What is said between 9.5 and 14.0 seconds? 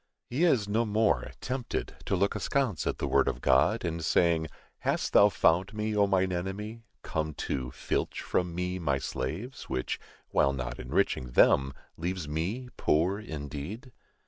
which, "while not enriching" them, "leaves me poor indeed?"